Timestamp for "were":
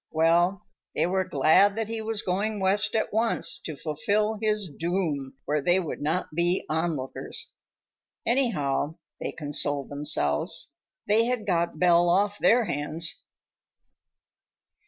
1.05-1.25